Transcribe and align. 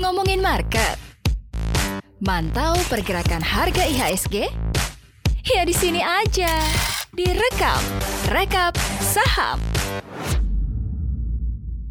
Ngomongin 0.00 0.40
market. 0.40 0.96
Mantau 2.24 2.80
pergerakan 2.88 3.44
harga 3.44 3.84
IHSG? 3.84 4.48
Ya 5.44 5.68
di 5.68 5.76
sini 5.76 6.00
aja. 6.00 6.48
Direkap, 7.12 7.84
rekap 8.32 8.72
saham. 9.04 9.60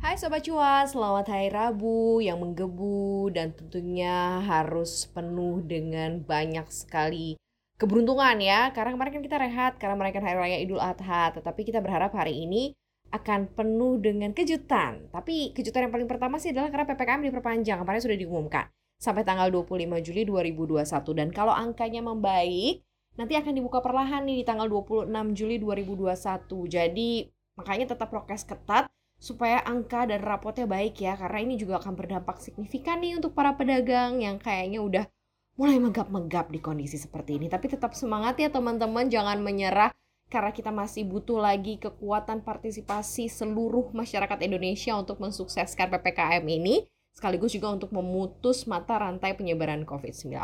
Hai 0.01 0.17
Sobat 0.17 0.41
Cuan, 0.49 0.89
selamat 0.89 1.29
hari 1.29 1.53
Rabu 1.53 2.25
yang 2.25 2.41
menggebu 2.41 3.29
dan 3.37 3.53
tentunya 3.53 4.41
harus 4.49 5.05
penuh 5.13 5.61
dengan 5.61 6.25
banyak 6.25 6.65
sekali 6.73 7.37
keberuntungan 7.77 8.41
ya. 8.41 8.73
Karena 8.73 8.97
kemarin 8.97 9.13
kan 9.13 9.23
kita 9.29 9.37
rehat 9.37 9.77
karena 9.77 9.93
merayakan 9.93 10.25
Hari 10.25 10.37
Raya 10.41 10.57
Idul 10.57 10.81
Adha, 10.81 11.37
tetapi 11.37 11.69
kita 11.69 11.85
berharap 11.85 12.17
hari 12.17 12.49
ini 12.49 12.73
akan 13.13 13.51
penuh 13.53 14.01
dengan 14.01 14.31
kejutan. 14.31 15.09
Tapi 15.11 15.53
kejutan 15.53 15.89
yang 15.89 15.93
paling 15.93 16.09
pertama 16.09 16.41
sih 16.41 16.53
adalah 16.53 16.73
karena 16.73 16.85
PPKM 16.89 17.21
diperpanjang, 17.29 17.77
kemarin 17.81 18.01
sudah 18.01 18.17
diumumkan 18.17 18.65
sampai 18.95 19.27
tanggal 19.27 19.51
25 19.51 19.99
Juli 20.01 20.23
2021 20.23 21.19
dan 21.19 21.27
kalau 21.29 21.51
angkanya 21.51 21.99
membaik 21.99 22.81
nanti 23.19 23.33
akan 23.35 23.53
dibuka 23.55 23.83
perlahan 23.83 24.23
nih 24.23 24.41
di 24.41 24.45
tanggal 24.47 24.67
26 24.67 25.11
Juli 25.35 25.55
2021. 25.59 26.15
Jadi 26.71 27.11
makanya 27.55 27.95
tetap 27.95 28.11
prokes 28.11 28.43
ketat 28.43 28.87
supaya 29.15 29.63
angka 29.63 30.03
dan 30.05 30.19
rapotnya 30.19 30.67
baik 30.67 30.99
ya 30.99 31.15
karena 31.15 31.39
ini 31.39 31.55
juga 31.55 31.79
akan 31.79 31.95
berdampak 31.95 32.43
signifikan 32.43 32.99
nih 32.99 33.15
untuk 33.15 33.31
para 33.31 33.55
pedagang 33.55 34.19
yang 34.19 34.35
kayaknya 34.35 34.83
udah 34.83 35.05
mulai 35.55 35.79
megap-megap 35.79 36.51
di 36.51 36.59
kondisi 36.59 36.99
seperti 36.99 37.39
ini 37.39 37.47
tapi 37.47 37.71
tetap 37.71 37.95
semangat 37.95 38.35
ya 38.43 38.51
teman-teman 38.51 39.07
jangan 39.07 39.39
menyerah 39.39 39.95
karena 40.27 40.51
kita 40.51 40.73
masih 40.73 41.05
butuh 41.05 41.37
lagi 41.37 41.77
kekuatan 41.77 42.41
partisipasi 42.41 43.29
seluruh 43.29 43.93
masyarakat 43.93 44.39
Indonesia 44.41 44.97
untuk 44.97 45.21
mensukseskan 45.21 45.89
PPKM 45.93 46.43
ini 46.45 46.85
sekaligus 47.15 47.55
juga 47.55 47.71
untuk 47.71 47.95
memutus 47.95 48.67
mata 48.67 48.99
rantai 48.99 49.37
penyebaran 49.39 49.87
COVID-19. 49.87 50.35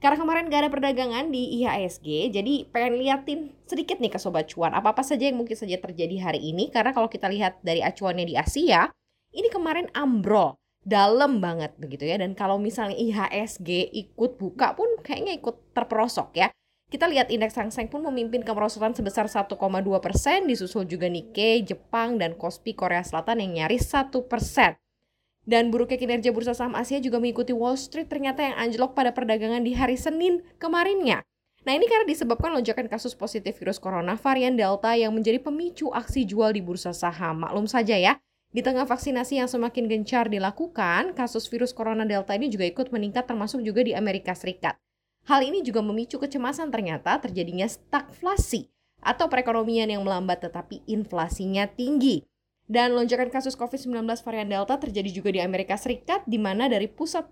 Karena 0.00 0.16
kemarin 0.16 0.48
gak 0.48 0.60
ada 0.64 0.72
perdagangan 0.72 1.28
di 1.28 1.60
IHSG, 1.60 2.32
jadi 2.32 2.64
pengen 2.72 2.96
liatin 2.96 3.40
sedikit 3.68 4.00
nih 4.00 4.08
ke 4.08 4.16
Sobat 4.16 4.48
Cuan, 4.48 4.72
apa-apa 4.72 5.04
saja 5.04 5.28
yang 5.28 5.36
mungkin 5.36 5.60
saja 5.60 5.76
terjadi 5.76 6.24
hari 6.24 6.40
ini. 6.40 6.72
Karena 6.72 6.96
kalau 6.96 7.12
kita 7.12 7.28
lihat 7.28 7.60
dari 7.60 7.84
acuannya 7.84 8.24
di 8.24 8.32
Asia, 8.32 8.88
ini 9.36 9.52
kemarin 9.52 9.92
ambrol, 9.92 10.56
dalam 10.80 11.44
banget 11.44 11.76
begitu 11.76 12.08
ya. 12.08 12.16
Dan 12.16 12.32
kalau 12.32 12.56
misalnya 12.56 12.96
IHSG 12.96 13.92
ikut 13.92 14.40
buka 14.40 14.72
pun 14.72 14.88
kayaknya 15.04 15.36
ikut 15.36 15.76
terperosok 15.76 16.32
ya. 16.32 16.48
Kita 16.90 17.06
lihat 17.06 17.30
indeks 17.30 17.54
Hang 17.54 17.70
Seng 17.70 17.86
pun 17.86 18.02
memimpin 18.02 18.42
kemerosotan 18.42 18.98
sebesar 18.98 19.30
1,2 19.30 19.54
persen, 20.02 20.50
disusul 20.50 20.90
juga 20.90 21.06
Nikkei, 21.06 21.62
Jepang, 21.62 22.18
dan 22.18 22.34
Kospi 22.34 22.74
Korea 22.74 23.06
Selatan 23.06 23.38
yang 23.38 23.62
nyaris 23.62 23.86
1 23.94 24.10
persen. 24.26 24.74
Dan 25.46 25.70
buruknya 25.70 26.02
kinerja 26.02 26.34
bursa 26.34 26.50
saham 26.50 26.74
Asia 26.74 26.98
juga 26.98 27.22
mengikuti 27.22 27.54
Wall 27.54 27.78
Street 27.78 28.10
ternyata 28.10 28.42
yang 28.42 28.58
anjlok 28.58 28.98
pada 28.98 29.14
perdagangan 29.14 29.62
di 29.62 29.78
hari 29.78 29.94
Senin 29.94 30.42
kemarinnya. 30.58 31.22
Nah 31.62 31.72
ini 31.78 31.86
karena 31.86 32.10
disebabkan 32.10 32.58
lonjakan 32.58 32.90
kasus 32.90 33.14
positif 33.14 33.54
virus 33.62 33.78
corona 33.78 34.18
varian 34.18 34.58
Delta 34.58 34.90
yang 34.98 35.14
menjadi 35.14 35.38
pemicu 35.38 35.94
aksi 35.94 36.26
jual 36.26 36.50
di 36.50 36.60
bursa 36.60 36.90
saham. 36.90 37.46
Maklum 37.46 37.70
saja 37.70 37.94
ya, 37.94 38.18
di 38.50 38.66
tengah 38.66 38.82
vaksinasi 38.82 39.38
yang 39.38 39.46
semakin 39.46 39.86
gencar 39.86 40.26
dilakukan, 40.26 41.14
kasus 41.14 41.46
virus 41.46 41.70
corona 41.70 42.02
Delta 42.02 42.34
ini 42.34 42.50
juga 42.50 42.66
ikut 42.66 42.90
meningkat 42.90 43.30
termasuk 43.30 43.62
juga 43.62 43.86
di 43.86 43.94
Amerika 43.94 44.34
Serikat. 44.34 44.74
Hal 45.28 45.44
ini 45.44 45.60
juga 45.60 45.84
memicu 45.84 46.16
kecemasan 46.16 46.72
ternyata 46.72 47.20
terjadinya 47.20 47.68
stagflasi 47.68 48.70
atau 49.00 49.26
perekonomian 49.28 49.88
yang 49.88 50.04
melambat 50.04 50.44
tetapi 50.44 50.84
inflasinya 50.88 51.68
tinggi. 51.68 52.24
Dan 52.70 52.94
lonjakan 52.94 53.34
kasus 53.34 53.58
COVID-19 53.58 54.06
varian 54.22 54.46
Delta 54.46 54.78
terjadi 54.78 55.10
juga 55.10 55.34
di 55.34 55.42
Amerika 55.42 55.74
Serikat, 55.74 56.22
di 56.22 56.38
mana 56.38 56.70
dari 56.70 56.86
Pusat 56.86 57.26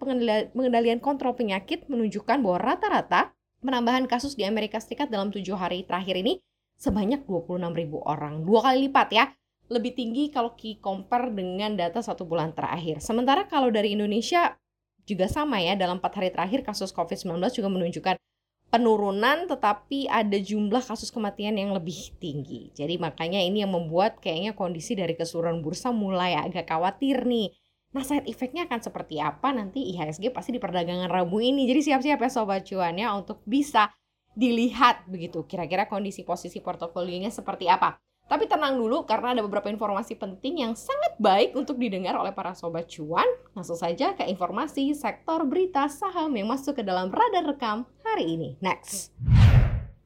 Pengendalian 0.51 0.99
Kontrol 0.99 1.39
Penyakit 1.39 1.87
menunjukkan 1.87 2.43
bahwa 2.43 2.59
rata-rata 2.59 3.31
penambahan 3.63 4.11
kasus 4.11 4.35
di 4.35 4.43
Amerika 4.43 4.83
Serikat 4.83 5.07
dalam 5.07 5.31
tujuh 5.31 5.55
hari 5.55 5.87
terakhir 5.87 6.19
ini 6.19 6.43
sebanyak 6.75 7.23
26 7.23 7.55
ribu 7.71 8.03
orang. 8.03 8.43
Dua 8.43 8.67
kali 8.67 8.91
lipat 8.91 9.09
ya. 9.15 9.31
Lebih 9.71 9.95
tinggi 9.95 10.33
kalau 10.35 10.59
ki 10.59 10.83
compare 10.83 11.31
dengan 11.31 11.77
data 11.79 12.03
satu 12.03 12.27
bulan 12.27 12.51
terakhir. 12.57 12.99
Sementara 12.99 13.47
kalau 13.47 13.71
dari 13.71 13.95
Indonesia 13.95 14.59
juga 15.09 15.25
sama 15.33 15.57
ya, 15.65 15.73
dalam 15.73 15.97
empat 15.97 16.21
hari 16.21 16.29
terakhir 16.29 16.61
kasus 16.61 16.93
COVID-19 16.93 17.41
juga 17.57 17.69
menunjukkan 17.73 18.21
penurunan 18.69 19.49
tetapi 19.49 20.13
ada 20.13 20.37
jumlah 20.37 20.85
kasus 20.85 21.09
kematian 21.09 21.57
yang 21.57 21.73
lebih 21.73 22.13
tinggi. 22.21 22.69
Jadi 22.77 23.01
makanya 23.01 23.41
ini 23.41 23.65
yang 23.65 23.73
membuat 23.73 24.21
kayaknya 24.21 24.53
kondisi 24.53 24.93
dari 24.93 25.17
keseluruhan 25.17 25.65
bursa 25.65 25.89
mulai 25.89 26.37
agak 26.37 26.69
khawatir 26.69 27.25
nih. 27.25 27.57
Nah 27.97 28.05
side 28.05 28.29
effectnya 28.29 28.69
akan 28.69 28.85
seperti 28.85 29.17
apa 29.25 29.49
nanti 29.57 29.81
IHSG 29.97 30.29
pasti 30.37 30.53
di 30.53 30.61
perdagangan 30.61 31.09
Rabu 31.09 31.41
ini. 31.41 31.65
Jadi 31.65 31.81
siap-siap 31.89 32.21
ya 32.21 32.29
Sobat 32.29 32.69
Cuan 32.69 33.01
ya 33.01 33.17
untuk 33.17 33.41
bisa 33.49 33.89
dilihat 34.37 35.09
begitu 35.09 35.49
kira-kira 35.49 35.89
kondisi 35.89 36.21
posisi 36.29 36.61
portofolionya 36.61 37.33
seperti 37.33 37.73
apa. 37.73 37.97
Tapi 38.29 38.45
tenang 38.45 38.77
dulu 38.77 39.09
karena 39.09 39.33
ada 39.33 39.41
beberapa 39.41 39.73
informasi 39.73 40.13
penting 40.21 40.61
yang 40.61 40.77
sangat 40.77 41.17
baik 41.17 41.57
untuk 41.57 41.81
didengar 41.81 42.13
oleh 42.13 42.37
para 42.37 42.53
sobat 42.53 42.85
cuan. 42.93 43.25
Langsung 43.57 43.81
saja 43.81 44.13
ke 44.13 44.29
informasi 44.29 44.93
sektor 44.93 45.49
berita 45.49 45.89
saham 45.89 46.37
yang 46.37 46.53
masuk 46.53 46.77
ke 46.77 46.83
dalam 46.85 47.09
radar 47.09 47.49
rekam 47.49 47.89
hari 48.05 48.37
ini. 48.37 48.61
Next. 48.61 49.17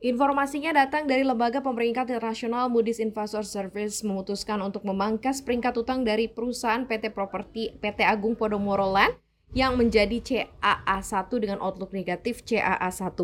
Informasinya 0.03 0.75
datang 0.75 1.07
dari 1.07 1.23
lembaga 1.23 1.63
pemeringkat 1.63 2.11
internasional 2.15 2.67
Moody's 2.67 2.99
Investor 2.99 3.47
Service 3.47 4.03
memutuskan 4.03 4.59
untuk 4.59 4.83
memangkas 4.83 5.43
peringkat 5.43 5.79
utang 5.79 6.03
dari 6.03 6.27
perusahaan 6.27 6.83
PT 6.83 7.15
Properti 7.15 7.79
PT 7.79 8.03
Agung 8.03 8.35
Podomoro 8.35 8.91
Land 8.91 9.15
yang 9.55 9.79
menjadi 9.79 10.19
CAA1 10.19 11.31
dengan 11.39 11.59
outlook 11.63 11.95
negatif 11.95 12.43
CAA1 12.43 13.15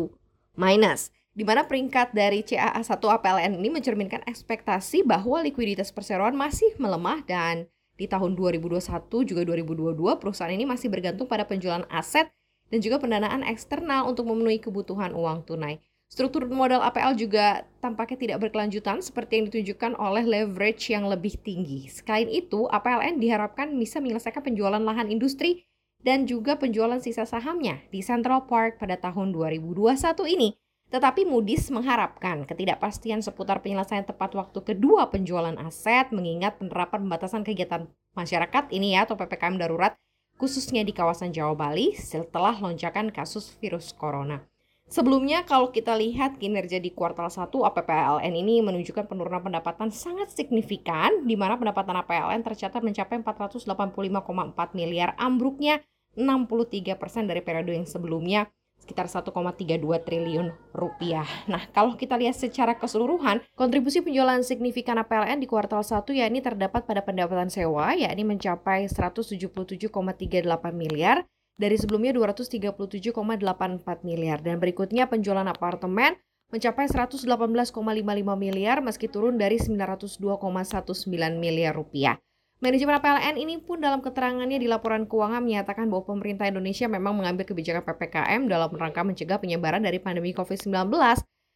minus 0.55 1.11
di 1.33 1.45
mana 1.45 1.65
peringkat 1.65 2.11
dari 2.11 2.41
CAA1 2.41 2.99
APLN 2.99 3.61
ini 3.61 3.69
mencerminkan 3.69 4.25
ekspektasi 4.25 5.05
bahwa 5.05 5.45
likuiditas 5.45 5.93
perseroan 5.93 6.33
masih 6.33 6.73
melemah 6.81 7.21
dan 7.23 7.69
di 7.99 8.07
tahun 8.07 8.33
2021 8.39 8.81
juga 9.27 9.41
2022 9.43 10.21
perusahaan 10.23 10.55
ini 10.55 10.63
masih 10.63 10.87
bergantung 10.87 11.27
pada 11.27 11.43
penjualan 11.43 11.83
aset 11.91 12.31
dan 12.71 12.79
juga 12.79 13.01
pendanaan 13.01 13.43
eksternal 13.43 14.07
untuk 14.07 14.29
memenuhi 14.29 14.63
kebutuhan 14.63 15.11
uang 15.11 15.43
tunai. 15.43 15.83
Struktur 16.09 16.49
modal 16.49 16.81
APL 16.81 17.13
juga 17.13 17.69
tampaknya 17.85 18.17
tidak 18.17 18.37
berkelanjutan 18.49 18.97
seperti 18.97 19.37
yang 19.37 19.45
ditunjukkan 19.53 19.93
oleh 19.93 20.25
leverage 20.25 20.89
yang 20.89 21.05
lebih 21.05 21.37
tinggi. 21.37 21.85
Selain 21.85 22.25
itu, 22.25 22.65
APLN 22.65 23.21
diharapkan 23.21 23.69
bisa 23.77 24.01
menyelesaikan 24.01 24.41
penjualan 24.41 24.81
lahan 24.81 25.13
industri 25.13 25.69
dan 26.01 26.25
juga 26.25 26.57
penjualan 26.57 26.97
sisa 26.97 27.29
sahamnya 27.29 27.85
di 27.93 28.01
Central 28.01 28.49
Park 28.49 28.81
pada 28.81 28.97
tahun 28.97 29.35
2021 29.37 30.33
ini 30.33 30.57
tetapi 30.89 31.21
Moody's 31.25 31.69
mengharapkan 31.69 32.49
ketidakpastian 32.49 33.21
seputar 33.21 33.61
penyelesaian 33.61 34.09
tepat 34.09 34.33
waktu 34.33 34.65
kedua 34.65 35.13
penjualan 35.13 35.53
aset 35.61 36.09
mengingat 36.09 36.57
penerapan 36.57 37.05
pembatasan 37.05 37.45
kegiatan 37.45 37.85
masyarakat 38.17 38.73
ini 38.73 38.97
ya 38.97 39.05
atau 39.05 39.13
PPKM 39.13 39.61
darurat 39.61 39.93
khususnya 40.41 40.81
di 40.81 40.89
kawasan 40.89 41.29
Jawa 41.29 41.53
Bali 41.53 41.93
setelah 41.93 42.57
lonjakan 42.57 43.13
kasus 43.13 43.53
virus 43.61 43.93
corona. 43.93 44.41
Sebelumnya 44.89 45.45
kalau 45.45 45.69
kita 45.69 45.93
lihat 45.93 46.41
kinerja 46.41 46.81
di 46.81 46.89
kuartal 46.89 47.29
1 47.29 47.53
APPLN 47.53 48.33
ini 48.33 48.57
menunjukkan 48.65 49.05
penurunan 49.05 49.45
pendapatan 49.45 49.93
sangat 49.93 50.33
signifikan 50.33 51.29
di 51.29 51.37
mana 51.37 51.61
pendapatan 51.61 51.93
APLN 52.01 52.41
tercatat 52.41 52.81
mencapai 52.81 53.21
485,4 53.21 53.69
miliar 54.73 55.13
ambruknya 55.21 55.85
63% 56.17 57.29
dari 57.29 57.45
periode 57.45 57.77
yang 57.77 57.85
sebelumnya 57.85 58.49
sekitar 58.89 59.05
1,32 59.05 59.85
triliun 60.01 60.49
rupiah. 60.73 61.29
Nah, 61.45 61.69
kalau 61.69 61.93
kita 61.93 62.17
lihat 62.17 62.33
secara 62.33 62.73
keseluruhan, 62.73 63.45
kontribusi 63.53 64.01
penjualan 64.01 64.41
signifikan 64.41 64.97
APLN 64.97 65.37
di 65.37 65.45
kuartal 65.45 65.85
1 65.85 66.09
yakni 66.09 66.41
terdapat 66.41 66.89
pada 66.89 67.05
pendapatan 67.05 67.53
sewa, 67.53 67.93
yakni 67.93 68.25
mencapai 68.25 68.89
177,38 68.89 69.93
miliar, 70.73 71.21
dari 71.59 71.75
sebelumnya 71.75 72.15
237,84 72.17 73.13
miliar. 74.01 74.41
Dan 74.41 74.57
berikutnya 74.57 75.05
penjualan 75.11 75.45
apartemen 75.45 76.17
mencapai 76.49 76.89
118,55 76.89 77.77
miliar 78.33 78.81
meski 78.81 79.05
turun 79.05 79.37
dari 79.37 79.61
902,19 79.61 80.33
miliar 81.37 81.77
rupiah. 81.77 82.17
Manajemen 82.59 82.99
PLN 82.99 83.39
ini 83.39 83.55
pun 83.63 83.79
dalam 83.79 84.03
keterangannya 84.03 84.59
di 84.59 84.67
laporan 84.67 85.07
keuangan 85.07 85.39
menyatakan 85.39 85.87
bahwa 85.87 86.11
pemerintah 86.11 86.43
Indonesia 86.43 86.91
memang 86.91 87.15
mengambil 87.15 87.47
kebijakan 87.47 87.87
PPKM 87.87 88.51
dalam 88.51 88.67
rangka 88.75 88.99
mencegah 89.07 89.39
penyebaran 89.39 89.79
dari 89.79 89.95
pandemi 90.03 90.35
COVID-19. 90.35 90.91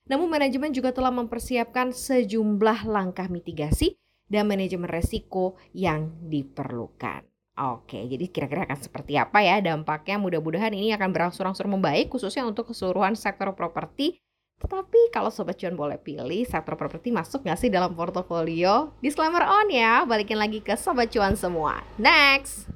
Namun 0.07 0.27
manajemen 0.31 0.71
juga 0.71 0.95
telah 0.95 1.11
mempersiapkan 1.11 1.91
sejumlah 1.91 2.87
langkah 2.87 3.27
mitigasi 3.27 3.99
dan 4.31 4.47
manajemen 4.47 4.87
resiko 4.87 5.59
yang 5.75 6.07
diperlukan. 6.23 7.27
Oke, 7.59 8.07
jadi 8.07 8.23
kira-kira 8.31 8.63
akan 8.63 8.79
seperti 8.79 9.19
apa 9.19 9.43
ya 9.43 9.59
dampaknya? 9.59 10.15
Mudah-mudahan 10.23 10.71
ini 10.71 10.95
akan 10.95 11.11
berangsur-angsur 11.11 11.67
membaik 11.67 12.15
khususnya 12.15 12.47
untuk 12.47 12.71
keseluruhan 12.71 13.19
sektor 13.19 13.51
properti 13.51 14.23
Tetapi 14.63 15.11
kalau 15.11 15.27
Sobat 15.27 15.59
Cuan 15.59 15.75
boleh 15.75 15.99
pilih, 15.99 16.47
sektor 16.47 16.73
properti 16.79 17.11
masuk 17.11 17.43
nggak 17.43 17.59
sih 17.59 17.69
dalam 17.69 17.93
portofolio? 17.93 18.95
Disclaimer 19.03 19.43
on 19.43 19.67
ya, 19.67 20.07
balikin 20.07 20.39
lagi 20.39 20.63
ke 20.63 20.73
Sobat 20.79 21.11
Cuan 21.11 21.35
semua. 21.35 21.83
Next! 21.99 22.71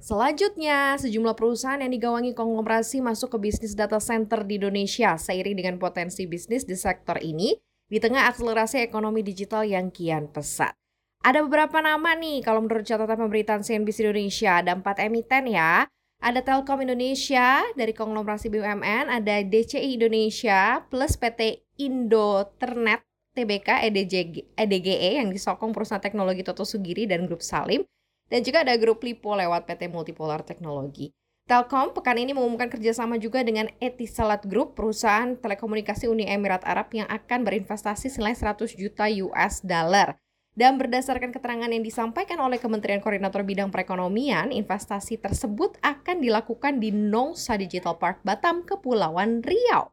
Selanjutnya, 0.00 0.96
sejumlah 0.96 1.36
perusahaan 1.36 1.76
yang 1.76 1.92
digawangi 1.92 2.32
konglomerasi 2.32 3.04
masuk 3.04 3.36
ke 3.36 3.52
bisnis 3.52 3.76
data 3.76 4.00
center 4.00 4.48
di 4.48 4.56
Indonesia 4.56 5.20
seiring 5.20 5.60
dengan 5.60 5.76
potensi 5.76 6.24
bisnis 6.24 6.64
di 6.64 6.72
sektor 6.72 7.20
ini 7.20 7.52
di 7.84 8.00
tengah 8.00 8.24
akselerasi 8.32 8.80
ekonomi 8.80 9.20
digital 9.20 9.60
yang 9.60 9.92
kian 9.92 10.24
pesat. 10.32 10.72
Ada 11.20 11.44
beberapa 11.44 11.84
nama 11.84 12.16
nih 12.16 12.40
kalau 12.40 12.64
menurut 12.64 12.88
catatan 12.88 13.28
pemberitaan 13.28 13.60
CNBC 13.60 14.08
Indonesia, 14.08 14.64
ada 14.64 14.72
empat 14.72 15.04
emiten 15.04 15.52
ya. 15.52 15.84
Ada 16.20 16.44
Telkom 16.44 16.84
Indonesia 16.84 17.64
dari 17.72 17.96
konglomerasi 17.96 18.52
BUMN, 18.52 19.08
ada 19.08 19.40
DCI 19.40 19.96
Indonesia 19.96 20.84
plus 20.92 21.16
PT 21.16 21.64
Indoternet 21.80 23.00
TBK 23.32 23.88
EDGE, 23.88 24.52
EDGE 24.52 25.16
yang 25.16 25.32
disokong 25.32 25.72
perusahaan 25.72 25.96
teknologi 26.04 26.44
Toto 26.44 26.68
Sugiri 26.68 27.08
dan 27.08 27.24
Grup 27.24 27.40
Salim, 27.40 27.88
dan 28.28 28.44
juga 28.44 28.60
ada 28.60 28.76
grup 28.76 29.00
Lipo 29.00 29.32
lewat 29.32 29.64
PT 29.64 29.88
Multipolar 29.88 30.44
Teknologi. 30.44 31.08
Telkom 31.48 31.96
pekan 31.96 32.20
ini 32.20 32.36
mengumumkan 32.36 32.68
kerjasama 32.68 33.16
juga 33.16 33.40
dengan 33.40 33.72
Etisalat 33.80 34.44
Group, 34.44 34.76
perusahaan 34.76 35.40
telekomunikasi 35.40 36.04
Uni 36.04 36.28
Emirat 36.28 36.68
Arab 36.68 36.92
yang 36.92 37.08
akan 37.08 37.48
berinvestasi 37.48 38.12
senilai 38.12 38.36
100 38.36 38.76
juta 38.76 39.08
US 39.24 39.64
dollar. 39.64 40.20
Dan 40.60 40.76
berdasarkan 40.76 41.32
keterangan 41.32 41.72
yang 41.72 41.80
disampaikan 41.80 42.36
oleh 42.36 42.60
Kementerian 42.60 43.00
Koordinator 43.00 43.40
Bidang 43.48 43.72
Perekonomian, 43.72 44.52
investasi 44.52 45.16
tersebut 45.16 45.80
akan 45.80 46.20
dilakukan 46.20 46.84
di 46.84 46.92
Nongsa 46.92 47.56
Digital 47.56 47.96
Park 47.96 48.20
Batam, 48.28 48.68
Kepulauan 48.68 49.40
Riau. 49.40 49.88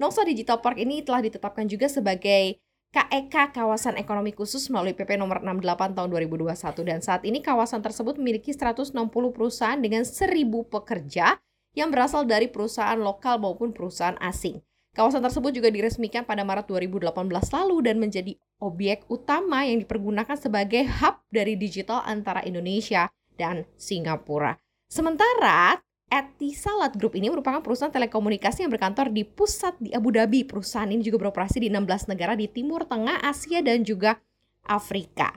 Nongsa 0.00 0.24
Digital 0.24 0.64
Park 0.64 0.80
ini 0.80 1.04
telah 1.04 1.20
ditetapkan 1.20 1.68
juga 1.68 1.92
sebagai 1.92 2.56
KEK 2.96 3.34
e 3.36 3.52
Kawasan 3.60 4.00
Ekonomi 4.00 4.32
Khusus 4.32 4.72
melalui 4.72 4.96
PP 4.96 5.20
nomor 5.20 5.44
68 5.44 5.92
tahun 5.92 6.08
2021 6.08 6.88
dan 6.88 7.04
saat 7.04 7.20
ini 7.28 7.44
kawasan 7.44 7.84
tersebut 7.84 8.16
memiliki 8.16 8.56
160 8.56 8.96
perusahaan 9.36 9.76
dengan 9.76 10.00
1000 10.00 10.32
pekerja 10.48 11.36
yang 11.76 11.92
berasal 11.92 12.24
dari 12.24 12.48
perusahaan 12.48 12.96
lokal 12.96 13.36
maupun 13.36 13.76
perusahaan 13.76 14.16
asing. 14.24 14.64
Kawasan 14.96 15.20
tersebut 15.20 15.52
juga 15.52 15.68
diresmikan 15.68 16.24
pada 16.24 16.40
Maret 16.40 16.72
2018 16.72 17.12
lalu 17.52 17.76
dan 17.84 18.00
menjadi 18.00 18.32
objek 18.60 19.04
utama 19.12 19.64
yang 19.68 19.84
dipergunakan 19.84 20.36
sebagai 20.38 20.88
hub 21.00 21.20
dari 21.28 21.56
digital 21.56 22.00
antara 22.04 22.40
Indonesia 22.44 23.08
dan 23.36 23.68
Singapura. 23.76 24.56
Sementara 24.88 25.76
Etisalat 26.06 26.94
Group 26.94 27.18
ini 27.18 27.26
merupakan 27.26 27.58
perusahaan 27.58 27.90
telekomunikasi 27.90 28.62
yang 28.62 28.70
berkantor 28.70 29.10
di 29.10 29.26
pusat 29.26 29.74
di 29.82 29.90
Abu 29.90 30.14
Dhabi. 30.14 30.46
Perusahaan 30.46 30.86
ini 30.86 31.02
juga 31.02 31.26
beroperasi 31.26 31.58
di 31.58 31.66
16 31.66 32.06
negara 32.06 32.38
di 32.38 32.46
Timur 32.46 32.86
Tengah, 32.86 33.26
Asia, 33.26 33.58
dan 33.58 33.82
juga 33.82 34.14
Afrika. 34.62 35.34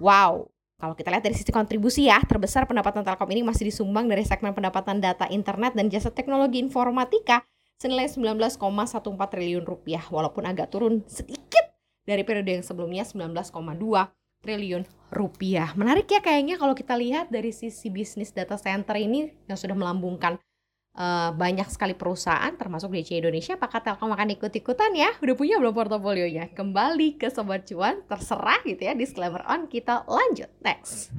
Wow, 0.00 0.48
kalau 0.80 0.96
kita 0.96 1.12
lihat 1.12 1.24
dari 1.24 1.36
sisi 1.36 1.52
kontribusi 1.52 2.08
ya, 2.08 2.16
terbesar 2.24 2.64
pendapatan 2.64 3.04
Telkom 3.04 3.28
ini 3.32 3.44
masih 3.44 3.68
disumbang 3.68 4.08
dari 4.08 4.24
segmen 4.24 4.56
pendapatan 4.56 5.04
data 5.04 5.28
internet 5.28 5.76
dan 5.76 5.92
jasa 5.92 6.08
teknologi 6.08 6.64
informatika 6.64 7.44
senilai 7.76 8.08
19,14 8.08 8.56
triliun 9.12 9.64
rupiah, 9.68 10.04
walaupun 10.08 10.48
agak 10.48 10.72
turun 10.72 11.04
sedikit 11.04 11.35
dari 12.06 12.22
periode 12.22 12.62
yang 12.62 12.64
sebelumnya 12.64 13.02
19,2 13.02 13.42
triliun 14.46 14.86
rupiah. 15.10 15.74
Menarik 15.74 16.06
ya 16.06 16.22
kayaknya 16.22 16.56
kalau 16.56 16.72
kita 16.72 16.94
lihat 16.94 17.28
dari 17.28 17.50
sisi 17.50 17.90
bisnis 17.90 18.30
data 18.30 18.54
center 18.54 18.94
ini 18.94 19.34
yang 19.50 19.58
sudah 19.58 19.74
melambungkan 19.74 20.38
uh, 20.94 21.30
banyak 21.34 21.66
sekali 21.66 21.98
perusahaan 21.98 22.54
termasuk 22.54 22.94
DC 22.94 23.18
Indonesia 23.18 23.58
apakah 23.58 23.82
Telkom 23.82 24.14
akan 24.14 24.38
ikut-ikutan 24.38 24.94
ya? 24.94 25.10
Udah 25.18 25.34
punya 25.34 25.58
belum 25.58 25.74
portofolionya? 25.74 26.54
Kembali 26.54 27.18
ke 27.18 27.28
Sobat 27.28 27.66
Cuan, 27.66 28.02
terserah 28.06 28.62
gitu 28.62 28.86
ya, 28.86 28.94
disclaimer 28.94 29.42
on, 29.46 29.66
kita 29.66 30.06
lanjut, 30.06 30.50
next. 30.62 31.10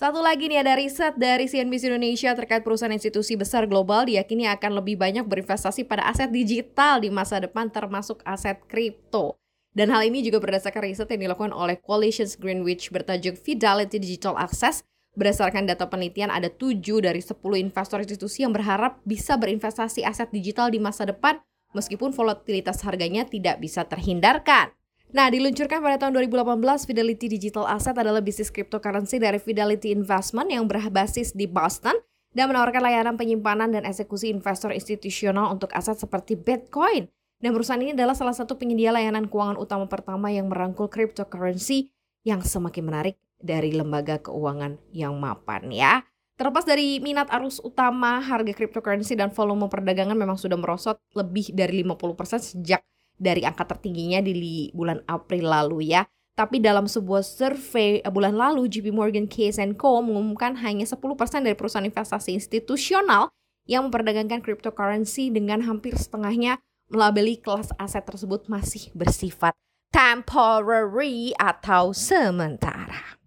Satu 0.00 0.24
lagi 0.24 0.48
nih 0.48 0.64
ada 0.64 0.80
riset 0.80 1.12
dari 1.20 1.44
CNBC 1.44 1.92
Indonesia 1.92 2.32
terkait 2.32 2.64
perusahaan 2.64 2.88
institusi 2.88 3.36
besar 3.36 3.68
global 3.68 4.08
diyakini 4.08 4.48
akan 4.48 4.80
lebih 4.80 4.96
banyak 4.96 5.28
berinvestasi 5.28 5.84
pada 5.84 6.08
aset 6.08 6.32
digital 6.32 7.04
di 7.04 7.12
masa 7.12 7.36
depan 7.36 7.68
termasuk 7.68 8.24
aset 8.24 8.64
kripto. 8.64 9.36
Dan 9.70 9.94
hal 9.94 10.02
ini 10.02 10.26
juga 10.26 10.42
berdasarkan 10.42 10.82
riset 10.82 11.06
yang 11.14 11.30
dilakukan 11.30 11.54
oleh 11.54 11.78
Coalitions 11.78 12.34
Greenwich 12.34 12.90
bertajuk 12.90 13.38
Fidelity 13.38 14.02
Digital 14.02 14.34
Access. 14.34 14.82
Berdasarkan 15.14 15.66
data 15.66 15.86
penelitian, 15.90 16.30
ada 16.30 16.50
7 16.50 17.02
dari 17.02 17.22
10 17.22 17.38
investor 17.58 18.02
institusi 18.02 18.42
yang 18.46 18.54
berharap 18.54 18.98
bisa 19.06 19.34
berinvestasi 19.38 20.06
aset 20.06 20.30
digital 20.30 20.70
di 20.70 20.78
masa 20.78 21.06
depan 21.06 21.38
meskipun 21.74 22.10
volatilitas 22.10 22.82
harganya 22.82 23.26
tidak 23.26 23.62
bisa 23.62 23.86
terhindarkan. 23.86 24.74
Nah, 25.10 25.26
diluncurkan 25.26 25.82
pada 25.82 26.06
tahun 26.06 26.22
2018, 26.30 26.86
Fidelity 26.86 27.26
Digital 27.26 27.66
Asset 27.66 27.98
adalah 27.98 28.22
bisnis 28.22 28.54
cryptocurrency 28.54 29.18
dari 29.18 29.42
Fidelity 29.42 29.90
Investment 29.90 30.54
yang 30.54 30.70
berbasis 30.70 31.34
di 31.34 31.50
Boston 31.50 31.98
dan 32.30 32.46
menawarkan 32.46 32.78
layanan 32.78 33.18
penyimpanan 33.18 33.74
dan 33.74 33.82
eksekusi 33.82 34.30
investor 34.30 34.70
institusional 34.70 35.50
untuk 35.50 35.74
aset 35.74 35.98
seperti 35.98 36.38
Bitcoin, 36.38 37.10
dan 37.40 37.56
perusahaan 37.56 37.80
ini 37.80 37.96
adalah 37.96 38.12
salah 38.12 38.36
satu 38.36 38.60
penyedia 38.60 38.92
layanan 38.92 39.24
keuangan 39.24 39.56
utama 39.56 39.88
pertama 39.88 40.28
yang 40.28 40.52
merangkul 40.52 40.92
cryptocurrency 40.92 41.88
yang 42.20 42.44
semakin 42.44 42.84
menarik 42.84 43.16
dari 43.40 43.72
lembaga 43.72 44.20
keuangan 44.20 44.76
yang 44.92 45.16
mapan 45.16 45.72
ya. 45.72 46.04
Terlepas 46.36 46.64
dari 46.64 47.00
minat 47.00 47.28
arus 47.32 47.60
utama, 47.60 48.20
harga 48.20 48.52
cryptocurrency 48.52 49.16
dan 49.16 49.32
volume 49.32 49.68
perdagangan 49.68 50.16
memang 50.16 50.36
sudah 50.36 50.56
merosot 50.56 51.00
lebih 51.16 51.52
dari 51.52 51.84
50% 51.84 52.40
sejak 52.40 52.80
dari 53.20 53.44
angka 53.44 53.68
tertingginya 53.68 54.24
di 54.24 54.72
bulan 54.72 55.04
April 55.04 55.52
lalu 55.52 55.92
ya. 55.92 56.04
Tapi 56.36 56.56
dalam 56.56 56.88
sebuah 56.88 57.20
survei 57.20 58.00
bulan 58.08 58.32
lalu, 58.32 58.64
JP 58.72 58.96
Morgan 58.96 59.28
Chase 59.28 59.60
Co. 59.76 60.00
mengumumkan 60.00 60.56
hanya 60.64 60.88
10% 60.88 60.96
dari 61.44 61.52
perusahaan 61.52 61.84
investasi 61.84 62.32
institusional 62.32 63.28
yang 63.68 63.84
memperdagangkan 63.88 64.40
cryptocurrency 64.40 65.28
dengan 65.28 65.60
hampir 65.60 65.92
setengahnya 66.00 66.56
melabeli 66.90 67.38
kelas 67.38 67.70
aset 67.78 68.02
tersebut 68.02 68.50
masih 68.50 68.90
bersifat 68.92 69.54
temporary 69.94 71.30
atau 71.38 71.94
sementara. 71.94 73.18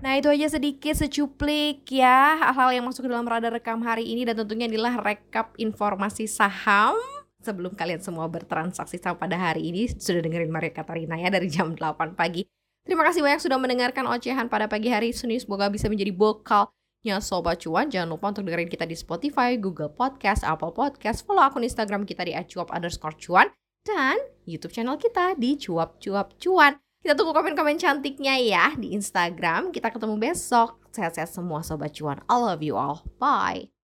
Nah 0.00 0.12
itu 0.16 0.28
aja 0.28 0.56
sedikit 0.56 0.96
secuplik 0.96 1.88
ya 1.88 2.40
hal-hal 2.40 2.80
yang 2.80 2.84
masuk 2.88 3.04
ke 3.04 3.10
dalam 3.12 3.26
radar 3.28 3.52
rekam 3.52 3.80
hari 3.84 4.06
ini 4.06 4.24
dan 4.24 4.36
tentunya 4.38 4.68
inilah 4.68 5.00
rekap 5.00 5.52
informasi 5.60 6.28
saham 6.28 6.96
sebelum 7.40 7.72
kalian 7.74 8.00
semua 8.00 8.28
bertransaksi 8.28 9.00
saham 9.00 9.16
pada 9.16 9.34
hari 9.34 9.66
ini 9.72 9.88
sudah 9.90 10.20
dengerin 10.22 10.52
Maria 10.52 10.72
Katarina 10.72 11.16
ya 11.16 11.28
dari 11.32 11.48
jam 11.50 11.72
8 11.72 12.16
pagi. 12.16 12.44
Terima 12.86 13.02
kasih 13.02 13.18
banyak 13.18 13.42
sudah 13.42 13.58
mendengarkan 13.58 14.06
ocehan 14.06 14.46
pada 14.46 14.70
pagi 14.70 14.94
hari 14.94 15.10
ini. 15.10 15.36
Semoga 15.42 15.66
bisa 15.66 15.90
menjadi 15.90 16.14
bekal 16.14 16.70
Ya 17.06 17.22
Sobat 17.22 17.62
Cuan, 17.62 17.86
jangan 17.86 18.18
lupa 18.18 18.34
untuk 18.34 18.50
dengerin 18.50 18.66
kita 18.66 18.82
di 18.82 18.98
Spotify, 18.98 19.54
Google 19.54 19.94
Podcast, 19.94 20.42
Apple 20.42 20.74
Podcast, 20.74 21.22
follow 21.22 21.46
akun 21.46 21.62
Instagram 21.62 22.02
kita 22.02 22.26
di 22.26 22.34
@cuap 22.34 22.74
underscore 22.74 23.14
cuan, 23.14 23.46
dan 23.86 24.18
YouTube 24.42 24.74
channel 24.74 24.98
kita 24.98 25.38
di 25.38 25.54
cuap 25.54 26.02
cuap 26.02 26.34
cuan. 26.42 26.74
Kita 27.06 27.14
tunggu 27.14 27.30
komen-komen 27.30 27.78
cantiknya 27.78 28.34
ya 28.42 28.74
di 28.74 28.90
Instagram. 28.90 29.70
Kita 29.70 29.94
ketemu 29.94 30.18
besok. 30.18 30.82
Sehat-sehat 30.90 31.30
semua 31.30 31.62
Sobat 31.62 31.94
Cuan. 31.94 32.18
I 32.26 32.34
love 32.34 32.66
you 32.66 32.74
all. 32.74 33.06
Bye. 33.22 33.70